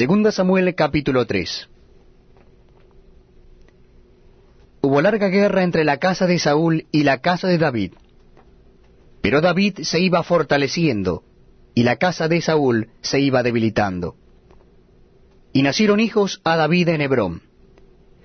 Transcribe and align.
Segunda 0.00 0.32
Samuel 0.32 0.74
capítulo 0.74 1.26
3 1.26 1.68
Hubo 4.80 5.02
larga 5.02 5.28
guerra 5.28 5.62
entre 5.62 5.84
la 5.84 5.98
casa 5.98 6.26
de 6.26 6.38
Saúl 6.38 6.86
y 6.90 7.02
la 7.02 7.18
casa 7.18 7.48
de 7.48 7.58
David. 7.58 7.92
Pero 9.20 9.42
David 9.42 9.80
se 9.82 10.00
iba 10.00 10.22
fortaleciendo, 10.22 11.22
y 11.74 11.82
la 11.82 11.96
casa 11.96 12.28
de 12.28 12.40
Saúl 12.40 12.88
se 13.02 13.20
iba 13.20 13.42
debilitando. 13.42 14.16
Y 15.52 15.60
nacieron 15.60 16.00
hijos 16.00 16.40
a 16.44 16.56
David 16.56 16.88
en 16.88 17.02
Hebrón. 17.02 17.42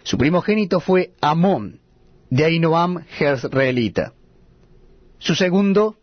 Su 0.03 0.17
primogénito 0.17 0.79
fue 0.79 1.11
Amón, 1.19 1.81
de 2.29 2.45
Ainoam 2.45 3.03
Jezreelita. 3.03 4.13
Su 5.17 5.35
segundo, 5.35 5.97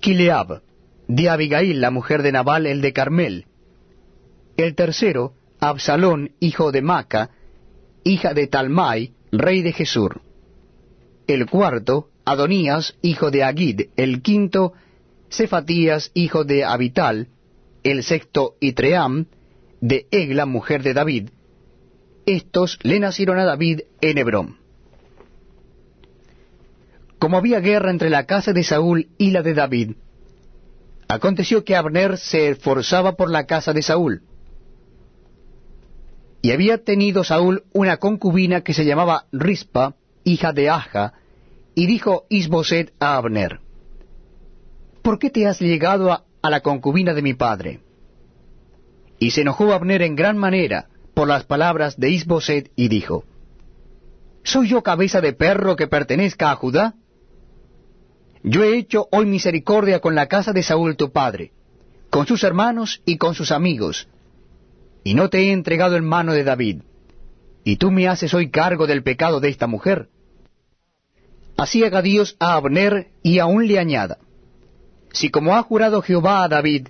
Kileab, 0.00 0.60
de 1.08 1.30
Abigail, 1.30 1.80
la 1.80 1.90
mujer 1.90 2.20
de 2.22 2.32
Nabal, 2.32 2.66
el 2.66 2.82
de 2.82 2.92
Carmel. 2.92 3.46
El 4.56 4.74
tercero, 4.74 5.34
Absalón, 5.60 6.32
hijo 6.40 6.72
de 6.72 6.82
Maca, 6.82 7.30
hija 8.04 8.32
de 8.34 8.46
Talmai, 8.46 9.12
rey 9.32 9.62
de 9.62 9.72
Jesur. 9.72 10.22
El 11.26 11.46
cuarto, 11.46 12.08
Adonías, 12.24 12.96
hijo 13.02 13.30
de 13.30 13.44
Agid. 13.44 13.82
El 13.96 14.22
quinto, 14.22 14.72
Cefatías, 15.30 16.10
hijo 16.14 16.44
de 16.44 16.64
Abital. 16.64 17.28
El 17.82 18.02
sexto, 18.02 18.56
Itream, 18.60 19.26
de 19.80 20.06
Egla, 20.10 20.46
mujer 20.46 20.82
de 20.82 20.94
David. 20.94 21.30
Estos 22.24 22.78
le 22.82 22.98
nacieron 22.98 23.38
a 23.38 23.44
David 23.44 23.82
en 24.00 24.18
Hebrón. 24.18 24.56
Como 27.18 27.38
había 27.38 27.60
guerra 27.60 27.90
entre 27.90 28.10
la 28.10 28.26
casa 28.26 28.52
de 28.52 28.64
Saúl 28.64 29.08
y 29.18 29.30
la 29.30 29.42
de 29.42 29.54
David, 29.54 29.92
aconteció 31.08 31.64
que 31.64 31.76
Abner 31.76 32.18
se 32.18 32.48
esforzaba 32.48 33.16
por 33.16 33.30
la 33.30 33.46
casa 33.46 33.72
de 33.72 33.82
Saúl. 33.82 34.22
Y 36.42 36.52
había 36.52 36.78
tenido 36.84 37.24
Saúl 37.24 37.64
una 37.72 37.96
concubina 37.96 38.62
que 38.62 38.74
se 38.74 38.84
llamaba 38.84 39.26
Rispa, 39.32 39.94
hija 40.24 40.52
de 40.52 40.70
Aja, 40.70 41.14
y 41.74 41.86
dijo 41.86 42.24
Isboset 42.28 42.92
a 43.00 43.16
Abner, 43.16 43.60
¿Por 45.02 45.18
qué 45.18 45.30
te 45.30 45.46
has 45.46 45.60
llegado 45.60 46.12
a, 46.12 46.24
a 46.42 46.50
la 46.50 46.60
concubina 46.60 47.14
de 47.14 47.22
mi 47.22 47.34
padre? 47.34 47.80
Y 49.18 49.30
se 49.30 49.42
enojó 49.42 49.72
Abner 49.72 50.02
en 50.02 50.16
gran 50.16 50.36
manera 50.36 50.88
por 51.14 51.28
las 51.28 51.44
palabras 51.44 51.98
de 51.98 52.10
Isboset 52.10 52.70
y 52.76 52.88
dijo, 52.88 53.24
¿Soy 54.42 54.68
yo 54.68 54.82
cabeza 54.82 55.20
de 55.20 55.32
perro 55.32 55.74
que 55.74 55.88
pertenezca 55.88 56.50
a 56.50 56.56
Judá? 56.56 56.94
Yo 58.42 58.62
he 58.62 58.78
hecho 58.78 59.08
hoy 59.10 59.26
misericordia 59.26 60.00
con 60.00 60.14
la 60.14 60.28
casa 60.28 60.52
de 60.52 60.62
Saúl 60.62 60.96
tu 60.96 61.10
padre, 61.10 61.52
con 62.10 62.26
sus 62.26 62.44
hermanos 62.44 63.02
y 63.04 63.16
con 63.16 63.34
sus 63.34 63.50
amigos, 63.50 64.08
y 65.06 65.14
no 65.14 65.30
te 65.30 65.38
he 65.38 65.52
entregado 65.52 65.94
en 65.94 66.04
mano 66.04 66.32
de 66.32 66.42
David, 66.42 66.82
y 67.62 67.76
tú 67.76 67.92
me 67.92 68.08
haces 68.08 68.34
hoy 68.34 68.50
cargo 68.50 68.88
del 68.88 69.04
pecado 69.04 69.38
de 69.38 69.48
esta 69.50 69.68
mujer. 69.68 70.08
Así 71.56 71.84
haga 71.84 72.02
Dios 72.02 72.34
a 72.40 72.54
Abner 72.54 73.06
y 73.22 73.38
aún 73.38 73.68
le 73.68 73.78
añada, 73.78 74.18
si 75.12 75.30
como 75.30 75.54
ha 75.54 75.62
jurado 75.62 76.02
Jehová 76.02 76.42
a 76.42 76.48
David, 76.48 76.88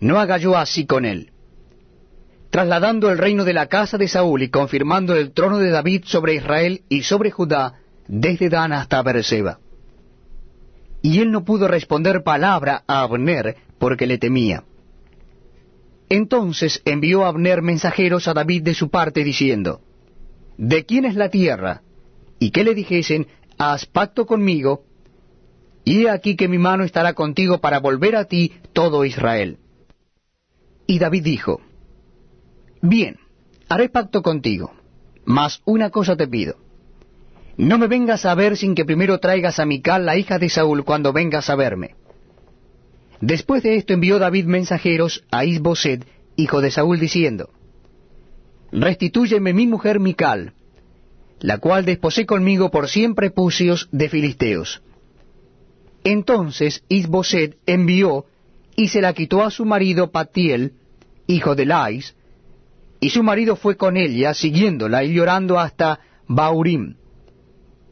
no 0.00 0.18
haga 0.18 0.38
yo 0.38 0.56
así 0.56 0.86
con 0.86 1.04
él, 1.04 1.32
trasladando 2.48 3.10
el 3.10 3.18
reino 3.18 3.44
de 3.44 3.52
la 3.52 3.66
casa 3.66 3.98
de 3.98 4.08
Saúl 4.08 4.40
y 4.42 4.48
confirmando 4.48 5.14
el 5.14 5.32
trono 5.32 5.58
de 5.58 5.68
David 5.68 6.04
sobre 6.06 6.36
Israel 6.36 6.80
y 6.88 7.02
sobre 7.02 7.30
Judá, 7.30 7.74
desde 8.08 8.48
Dan 8.48 8.72
hasta 8.72 9.02
Berseba 9.02 9.58
y 11.02 11.20
él 11.20 11.30
no 11.30 11.44
pudo 11.44 11.68
responder 11.68 12.22
palabra 12.22 12.84
a 12.86 13.02
Abner 13.02 13.56
porque 13.78 14.06
le 14.06 14.18
temía. 14.18 14.64
Entonces 16.10 16.82
envió 16.84 17.24
Abner 17.24 17.62
mensajeros 17.62 18.28
a 18.28 18.34
David 18.34 18.64
de 18.64 18.74
su 18.74 18.90
parte 18.90 19.24
diciendo, 19.24 19.80
¿De 20.58 20.84
quién 20.84 21.06
es 21.06 21.14
la 21.14 21.30
tierra? 21.30 21.80
Y 22.38 22.50
que 22.50 22.64
le 22.64 22.74
dijesen, 22.74 23.28
haz 23.56 23.86
pacto 23.86 24.26
conmigo, 24.26 24.84
y 25.84 26.04
he 26.04 26.10
aquí 26.10 26.36
que 26.36 26.48
mi 26.48 26.58
mano 26.58 26.84
estará 26.84 27.14
contigo 27.14 27.62
para 27.62 27.80
volver 27.80 28.16
a 28.16 28.26
ti 28.26 28.52
todo 28.74 29.06
Israel. 29.06 29.56
Y 30.86 30.98
David 30.98 31.24
dijo, 31.24 31.62
Bien, 32.82 33.16
haré 33.70 33.88
pacto 33.88 34.20
contigo, 34.20 34.74
mas 35.24 35.62
una 35.64 35.88
cosa 35.88 36.14
te 36.14 36.28
pido 36.28 36.56
no 37.60 37.76
me 37.76 37.88
vengas 37.88 38.24
a 38.24 38.34
ver 38.34 38.56
sin 38.56 38.74
que 38.74 38.86
primero 38.86 39.18
traigas 39.18 39.58
a 39.58 39.66
Mical, 39.66 40.06
la 40.06 40.16
hija 40.16 40.38
de 40.38 40.48
Saúl, 40.48 40.82
cuando 40.82 41.12
vengas 41.12 41.50
a 41.50 41.56
verme. 41.56 41.94
Después 43.20 43.62
de 43.62 43.76
esto 43.76 43.92
envió 43.92 44.18
David 44.18 44.46
mensajeros 44.46 45.24
a 45.30 45.44
Isboset, 45.44 46.06
hijo 46.36 46.60
de 46.60 46.70
Saúl, 46.70 46.98
diciendo, 46.98 47.50
Restitúyeme 48.72 49.52
mi 49.52 49.66
mujer 49.66 50.00
Mical, 50.00 50.54
la 51.40 51.58
cual 51.58 51.84
desposé 51.84 52.24
conmigo 52.24 52.70
por 52.70 52.88
cien 52.88 53.14
prepucios 53.14 53.88
de 53.92 54.08
filisteos. 54.08 54.82
Entonces 56.02 56.82
Isboset 56.88 57.58
envió 57.66 58.24
y 58.74 58.88
se 58.88 59.02
la 59.02 59.12
quitó 59.12 59.42
a 59.42 59.50
su 59.50 59.66
marido 59.66 60.10
Patiel, 60.10 60.72
hijo 61.26 61.54
de 61.54 61.66
Lais, 61.66 62.16
y 63.00 63.10
su 63.10 63.22
marido 63.22 63.56
fue 63.56 63.76
con 63.76 63.96
ella, 63.96 64.34
siguiéndola 64.34 65.04
y 65.04 65.12
llorando 65.12 65.58
hasta 65.58 66.00
Baurim. 66.26 66.96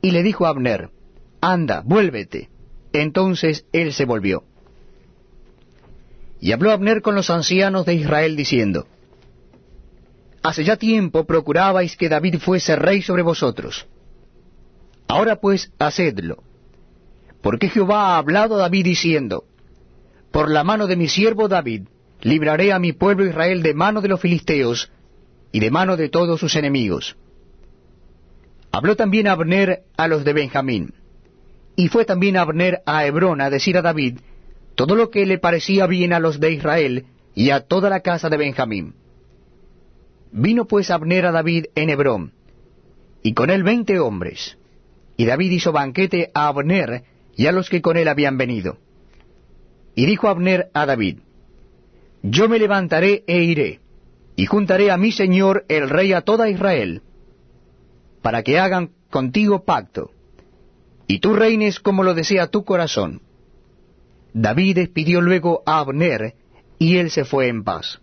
Y 0.01 0.11
le 0.11 0.23
dijo 0.23 0.47
a 0.47 0.51
Abner, 0.51 0.91
Anda, 1.41 1.83
vuélvete. 1.85 2.51
Entonces 2.93 3.67
él 3.73 3.93
se 3.93 4.05
volvió. 4.05 4.45
Y 6.41 6.53
habló 6.53 6.71
Abner 6.71 7.03
con 7.03 7.15
los 7.15 7.31
ancianos 7.31 7.85
de 7.87 7.95
Israel 7.95 8.37
diciendo, 8.37 8.87
Hace 10.43 10.65
ya 10.65 10.77
tiempo 10.77 11.25
procurabais 11.25 11.97
que 11.97 12.09
David 12.09 12.39
fuese 12.39 12.77
rey 12.77 13.03
sobre 13.03 13.23
vosotros. 13.23 13.87
Ahora 15.09 15.37
pues 15.37 15.73
hacedlo. 15.79 16.43
Porque 17.43 17.69
Jehová 17.69 18.15
ha 18.15 18.19
hablado 18.19 18.55
a 18.55 18.59
David 18.59 18.85
diciendo, 18.85 19.45
Por 20.31 20.51
la 20.51 20.65
mano 20.65 20.87
de 20.87 20.97
mi 20.97 21.09
siervo 21.09 21.49
David 21.49 21.89
libraré 22.21 22.73
a 22.73 22.79
mi 22.79 22.93
pueblo 22.93 23.27
Israel 23.27 23.63
de 23.63 23.75
mano 23.75 24.01
de 24.01 24.09
los 24.09 24.21
filisteos 24.21 24.91
y 25.53 25.61
de 25.61 25.71
mano 25.71 25.97
de 25.97 26.09
todos 26.09 26.39
sus 26.41 26.55
enemigos. 26.57 27.17
Habló 28.71 28.97
también 28.97 29.27
Abner 29.27 29.85
a 29.97 30.09
los 30.09 30.25
de 30.25 30.33
Benjamín. 30.33 30.95
Y 31.75 31.89
fue 31.89 32.05
también 32.05 32.37
Abner 32.37 32.83
a 32.87 33.07
Hebrón 33.07 33.41
a 33.41 33.51
decir 33.51 33.77
a 33.77 33.83
David 33.83 34.19
todo 34.79 34.95
lo 34.95 35.11
que 35.11 35.27
le 35.27 35.39
parecía 35.39 35.89
bien 35.89 36.13
a 36.13 36.21
los 36.21 36.39
de 36.39 36.53
Israel 36.53 37.07
y 37.35 37.51
a 37.51 37.63
toda 37.67 37.91
la 37.91 37.99
casa 37.99 38.29
de 38.29 38.37
Benjamín. 38.37 38.95
Vino 40.31 40.67
pues 40.67 40.93
Abner 40.93 41.27
a 41.27 41.33
David 41.33 41.65
en 41.75 41.91
Hebrón, 41.91 42.33
y 43.25 43.35
con 43.35 43.51
él 43.51 43.65
veinte 43.65 43.99
hombres. 43.99 44.57
Y 45.17 45.25
David 45.25 45.51
hizo 45.51 45.73
banquete 45.73 46.31
a 46.33 46.47
Abner 46.47 47.03
y 47.35 47.47
a 47.47 47.53
los 47.53 47.69
que 47.69 47.83
con 47.83 47.97
él 47.97 48.07
habían 48.07 48.39
venido. 48.39 48.79
Y 49.97 50.07
dijo 50.07 50.29
Abner 50.29 50.71
a 50.75 50.87
David, 50.87 51.19
Yo 52.23 52.49
me 52.49 52.61
levantaré 52.61 53.25
e 53.27 53.43
iré, 53.43 53.81
y 54.37 54.47
juntaré 54.47 54.93
a 54.93 54.97
mi 54.97 55.11
señor 55.11 55.65
el 55.67 55.91
rey 55.91 56.13
a 56.13 56.21
toda 56.21 56.51
Israel, 56.51 57.03
para 58.23 58.45
que 58.45 58.61
hagan 58.61 58.91
contigo 59.11 59.65
pacto, 59.65 60.13
y 61.09 61.19
tú 61.19 61.35
reines 61.35 61.81
como 61.81 62.05
lo 62.05 62.15
desea 62.15 62.47
tu 62.47 62.65
corazón. 62.65 63.23
David 64.41 64.77
despidió 64.77 65.21
luego 65.21 65.65
a 65.67 65.81
Abner, 65.81 66.35
y 66.79 66.99
él 66.99 67.11
se 67.11 67.25
fue 67.25 67.49
en 67.49 67.65
paz. 67.65 67.99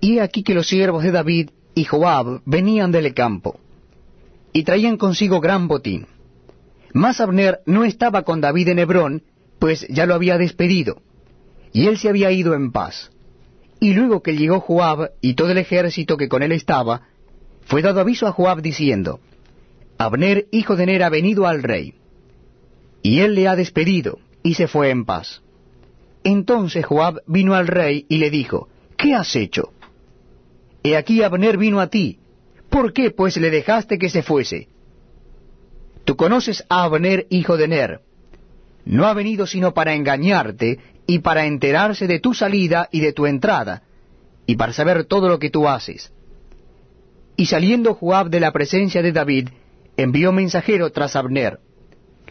Y 0.00 0.18
aquí 0.18 0.42
que 0.42 0.54
los 0.54 0.66
siervos 0.66 1.02
de 1.02 1.10
David 1.10 1.50
y 1.74 1.84
Joab 1.84 2.40
venían 2.46 2.90
del 2.90 3.12
campo, 3.12 3.60
y 4.50 4.64
traían 4.64 4.96
consigo 4.96 5.40
gran 5.40 5.68
botín. 5.68 6.06
Mas 6.94 7.20
Abner 7.20 7.60
no 7.66 7.84
estaba 7.84 8.22
con 8.22 8.40
David 8.40 8.68
en 8.68 8.78
Hebrón, 8.78 9.22
pues 9.58 9.86
ya 9.90 10.06
lo 10.06 10.14
había 10.14 10.38
despedido, 10.38 11.02
y 11.74 11.88
él 11.88 11.98
se 11.98 12.08
había 12.08 12.32
ido 12.32 12.54
en 12.54 12.72
paz. 12.72 13.10
Y 13.78 13.92
luego 13.92 14.22
que 14.22 14.38
llegó 14.38 14.60
Joab 14.60 15.10
y 15.20 15.34
todo 15.34 15.50
el 15.50 15.58
ejército 15.58 16.16
que 16.16 16.30
con 16.30 16.42
él 16.42 16.52
estaba, 16.52 17.02
fue 17.66 17.82
dado 17.82 18.00
aviso 18.00 18.26
a 18.26 18.32
Joab 18.32 18.62
diciendo, 18.62 19.20
Abner, 19.98 20.46
hijo 20.50 20.76
de 20.76 20.86
Ner, 20.86 21.02
ha 21.02 21.10
venido 21.10 21.46
al 21.46 21.62
rey. 21.62 21.92
Y 23.02 23.20
él 23.20 23.34
le 23.34 23.48
ha 23.48 23.56
despedido, 23.56 24.18
y 24.42 24.54
se 24.54 24.68
fue 24.68 24.90
en 24.90 25.04
paz. 25.04 25.42
Entonces 26.24 26.84
Joab 26.84 27.22
vino 27.26 27.54
al 27.54 27.66
rey 27.66 28.06
y 28.08 28.18
le 28.18 28.30
dijo, 28.30 28.68
¿Qué 28.96 29.14
has 29.14 29.34
hecho? 29.34 29.72
He 30.82 30.96
aquí 30.96 31.22
Abner 31.22 31.56
vino 31.56 31.80
a 31.80 31.88
ti. 31.88 32.18
¿Por 32.70 32.92
qué 32.92 33.10
pues 33.10 33.36
le 33.36 33.50
dejaste 33.50 33.98
que 33.98 34.08
se 34.08 34.22
fuese? 34.22 34.68
Tú 36.04 36.16
conoces 36.16 36.64
a 36.68 36.84
Abner, 36.84 37.26
hijo 37.30 37.56
de 37.56 37.68
Ner. 37.68 38.00
No 38.84 39.06
ha 39.06 39.14
venido 39.14 39.46
sino 39.46 39.74
para 39.74 39.94
engañarte 39.94 40.78
y 41.06 41.20
para 41.20 41.46
enterarse 41.46 42.06
de 42.06 42.20
tu 42.20 42.34
salida 42.34 42.88
y 42.90 43.00
de 43.00 43.12
tu 43.12 43.26
entrada, 43.26 43.82
y 44.46 44.56
para 44.56 44.72
saber 44.72 45.04
todo 45.04 45.28
lo 45.28 45.38
que 45.38 45.50
tú 45.50 45.68
haces. 45.68 46.12
Y 47.36 47.46
saliendo 47.46 47.94
Joab 47.94 48.28
de 48.30 48.40
la 48.40 48.52
presencia 48.52 49.02
de 49.02 49.12
David, 49.12 49.48
envió 49.96 50.32
mensajero 50.32 50.90
tras 50.90 51.16
Abner, 51.16 51.60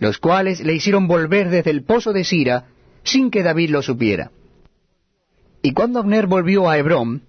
los 0.02 0.18
cuales 0.18 0.62
le 0.62 0.74
hicieron 0.74 1.08
volver 1.08 1.50
desde 1.50 1.70
el 1.70 1.84
pozo 1.84 2.12
de 2.12 2.24
Sira, 2.24 2.66
sin 3.04 3.30
que 3.30 3.44
David 3.44 3.70
lo 3.70 3.84
supiera. 3.84 4.32
Y 5.62 5.74
cuando 5.74 6.00
Abner 6.00 6.26
volvió 6.26 6.68
a 6.68 6.80
Hebrón, 6.80 7.22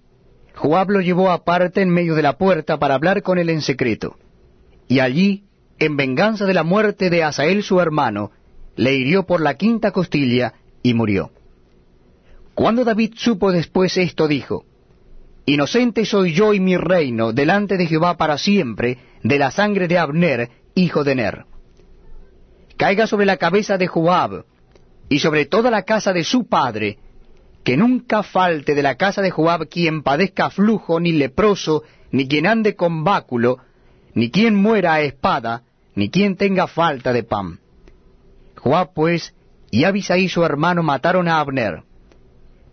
Joab 0.54 0.90
lo 0.90 1.02
llevó 1.02 1.30
aparte 1.30 1.82
en 1.82 1.90
medio 1.90 2.14
de 2.14 2.22
la 2.22 2.38
puerta 2.38 2.78
para 2.78 2.94
hablar 2.94 3.22
con 3.22 3.36
él 3.36 3.50
en 3.50 3.60
secreto. 3.60 4.16
Y 4.88 5.00
allí, 5.00 5.44
en 5.78 5.98
venganza 5.98 6.46
de 6.46 6.54
la 6.54 6.62
muerte 6.62 7.10
de 7.10 7.22
Asael 7.22 7.62
su 7.62 7.78
hermano, 7.78 8.30
le 8.74 8.94
hirió 8.94 9.24
por 9.24 9.42
la 9.42 9.58
quinta 9.58 9.90
costilla 9.90 10.54
y 10.82 10.94
murió. 10.94 11.30
Cuando 12.54 12.84
David 12.84 13.12
supo 13.16 13.52
después 13.52 13.98
esto, 13.98 14.28
dijo, 14.28 14.64
Inocente 15.44 16.06
soy 16.06 16.32
yo 16.32 16.54
y 16.54 16.60
mi 16.60 16.78
reino 16.78 17.34
delante 17.34 17.76
de 17.76 17.86
Jehová 17.86 18.16
para 18.16 18.38
siempre 18.38 18.96
de 19.22 19.38
la 19.38 19.50
sangre 19.50 19.88
de 19.88 19.98
Abner, 19.98 20.48
hijo 20.74 21.04
de 21.04 21.16
Ner. 21.16 21.51
Caiga 22.82 23.06
sobre 23.06 23.26
la 23.26 23.36
cabeza 23.36 23.78
de 23.78 23.86
Joab 23.86 24.44
y 25.08 25.20
sobre 25.20 25.46
toda 25.46 25.70
la 25.70 25.84
casa 25.84 26.12
de 26.12 26.24
su 26.24 26.48
padre, 26.48 26.98
que 27.62 27.76
nunca 27.76 28.24
falte 28.24 28.74
de 28.74 28.82
la 28.82 28.96
casa 28.96 29.22
de 29.22 29.30
Joab 29.30 29.68
quien 29.68 30.02
padezca 30.02 30.50
flujo, 30.50 30.98
ni 30.98 31.12
leproso, 31.12 31.84
ni 32.10 32.26
quien 32.26 32.44
ande 32.44 32.74
con 32.74 33.04
báculo, 33.04 33.58
ni 34.14 34.32
quien 34.32 34.56
muera 34.56 34.94
a 34.94 35.00
espada, 35.02 35.62
ni 35.94 36.10
quien 36.10 36.34
tenga 36.34 36.66
falta 36.66 37.12
de 37.12 37.22
pan. 37.22 37.60
Joab 38.56 38.94
pues 38.94 39.32
y 39.70 39.84
Abisai 39.84 40.28
su 40.28 40.44
hermano 40.44 40.82
mataron 40.82 41.28
a 41.28 41.38
Abner, 41.38 41.84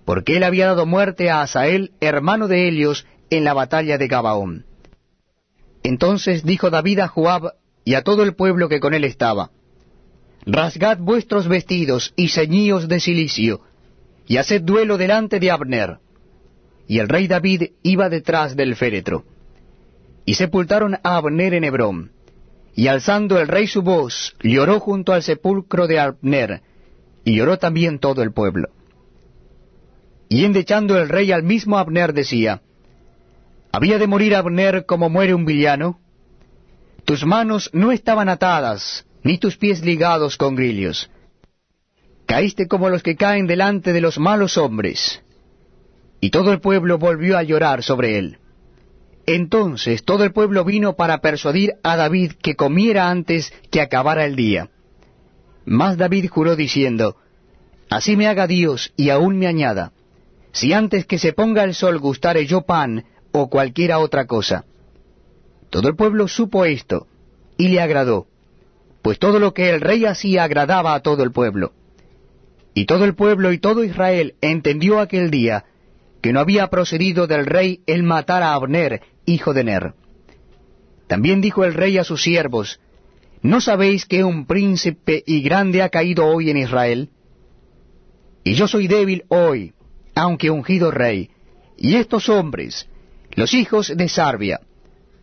porque 0.06 0.38
él 0.38 0.44
había 0.44 0.66
dado 0.66 0.88
muerte 0.88 1.30
a 1.30 1.42
Asael, 1.42 1.92
hermano 2.00 2.48
de 2.48 2.68
Helios, 2.68 3.06
en 3.30 3.44
la 3.44 3.54
batalla 3.54 4.00
de 4.00 4.08
Gabaón. 4.08 4.66
Entonces 5.84 6.44
dijo 6.44 6.72
David 6.72 6.98
a 6.98 7.08
Joab 7.08 7.54
y 7.86 7.94
a 7.94 8.04
todo 8.04 8.24
el 8.24 8.34
pueblo 8.34 8.70
que 8.70 8.80
con 8.80 8.96
él 8.96 9.04
estaba, 9.04 9.52
Rasgad 10.46 11.00
vuestros 11.00 11.48
vestidos 11.48 12.14
y 12.16 12.30
ceñíos 12.30 12.88
de 12.88 13.00
cilicio, 13.00 13.62
y 14.28 14.38
haced 14.38 14.62
duelo 14.62 14.98
delante 14.98 15.40
de 15.40 15.52
Abner. 15.52 15.98
Y 16.88 17.00
el 17.00 17.10
rey 17.10 17.28
David 17.28 17.72
iba 17.84 18.10
detrás 18.10 18.56
del 18.56 18.76
féretro. 18.76 19.26
Y 20.26 20.36
sepultaron 20.36 20.96
a 20.96 21.18
Abner 21.18 21.54
en 21.54 21.64
Hebrón. 21.64 22.12
Y 22.76 22.88
alzando 22.88 23.40
el 23.40 23.48
rey 23.48 23.68
su 23.68 23.82
voz, 23.82 24.36
lloró 24.42 24.80
junto 24.80 25.14
al 25.14 25.24
sepulcro 25.24 25.88
de 25.88 26.00
Abner, 26.00 26.62
y 27.26 27.36
lloró 27.36 27.58
también 27.58 28.00
todo 28.00 28.22
el 28.24 28.32
pueblo. 28.32 28.70
Y 30.30 30.46
endechando 30.46 30.98
el 30.98 31.10
rey 31.10 31.32
al 31.32 31.44
mismo 31.44 31.78
Abner 31.78 32.14
decía, 32.14 32.62
¿Había 33.72 33.98
de 33.98 34.08
morir 34.08 34.36
Abner 34.36 34.86
como 34.86 35.10
muere 35.10 35.34
un 35.34 35.46
villano? 35.46 36.00
Tus 37.06 37.26
manos 37.26 37.70
no 37.74 37.92
estaban 37.92 38.30
atadas, 38.30 39.06
ni 39.24 39.38
tus 39.38 39.58
pies 39.58 39.84
ligados 39.84 40.38
con 40.38 40.56
grillos 40.56 41.10
caíste 42.30 42.68
como 42.68 42.90
los 42.90 43.02
que 43.02 43.16
caen 43.16 43.48
delante 43.48 43.92
de 43.92 44.02
los 44.02 44.20
malos 44.20 44.56
hombres. 44.60 45.24
Y 46.22 46.30
todo 46.30 46.52
el 46.52 46.62
pueblo 46.62 47.00
volvió 47.00 47.40
a 47.40 47.42
llorar 47.42 47.82
sobre 47.82 48.20
él. 48.20 48.38
Entonces 49.26 50.06
todo 50.06 50.24
el 50.26 50.32
pueblo 50.32 50.64
vino 50.64 50.96
para 50.96 51.22
persuadir 51.22 51.72
a 51.82 51.96
David 51.96 52.34
que 52.40 52.56
comiera 52.56 53.10
antes 53.10 53.52
que 53.72 53.82
acabara 53.82 54.28
el 54.28 54.36
día. 54.36 54.70
Mas 55.66 55.98
David 55.98 56.30
juró 56.30 56.56
diciendo, 56.56 57.16
Así 57.90 58.16
me 58.16 58.28
haga 58.28 58.46
Dios 58.46 58.94
y 58.96 59.10
aún 59.10 59.40
me 59.40 59.48
añada, 59.48 59.92
si 60.52 60.72
antes 60.72 61.08
que 61.08 61.18
se 61.18 61.34
ponga 61.34 61.64
el 61.64 61.74
sol 61.74 61.98
gustare 61.98 62.46
yo 62.46 62.62
pan 62.62 63.06
o 63.32 63.50
cualquiera 63.50 63.98
otra 63.98 64.28
cosa. 64.28 64.66
Todo 65.72 65.88
el 65.88 65.96
pueblo 65.96 66.28
supo 66.28 66.64
esto, 66.66 67.08
y 67.58 67.70
le 67.70 67.82
agradó, 67.82 68.28
pues 69.02 69.20
todo 69.20 69.40
lo 69.40 69.54
que 69.54 69.70
el 69.70 69.82
rey 69.82 70.06
hacía 70.06 70.44
agradaba 70.44 70.94
a 70.94 71.02
todo 71.02 71.24
el 71.24 71.32
pueblo. 71.32 71.74
Y 72.74 72.86
todo 72.86 73.06
el 73.06 73.16
pueblo 73.16 73.52
y 73.52 73.58
todo 73.58 73.84
Israel 73.84 74.36
entendió 74.42 75.00
aquel 75.00 75.32
día 75.32 75.66
que 76.22 76.34
no 76.34 76.40
había 76.40 76.68
procedido 76.68 77.28
del 77.28 77.46
rey 77.46 77.82
el 77.88 78.04
matar 78.04 78.44
a 78.44 78.54
Abner, 78.54 79.02
hijo 79.26 79.54
de 79.54 79.64
Ner. 79.64 79.94
También 81.08 81.42
dijo 81.42 81.64
el 81.64 81.74
rey 81.74 81.98
a 81.98 82.04
sus 82.04 82.22
siervos, 82.22 82.80
¿No 83.42 83.62
sabéis 83.62 84.06
que 84.06 84.24
un 84.24 84.46
príncipe 84.46 85.24
y 85.26 85.42
grande 85.42 85.82
ha 85.82 85.90
caído 85.90 86.26
hoy 86.26 86.50
en 86.50 86.58
Israel? 86.58 87.10
Y 88.44 88.54
yo 88.54 88.68
soy 88.68 88.88
débil 88.88 89.24
hoy, 89.30 89.74
aunque 90.14 90.50
ungido 90.50 90.92
rey, 90.92 91.30
y 91.78 91.96
estos 91.96 92.28
hombres, 92.28 92.88
los 93.32 93.54
hijos 93.54 93.94
de 93.96 94.10
Sarbia, 94.10 94.60